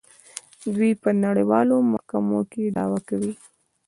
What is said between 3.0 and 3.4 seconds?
کوي.